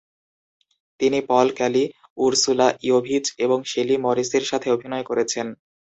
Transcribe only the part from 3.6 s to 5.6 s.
Shelley মরিসের সাথে অভিনয় করেছেন।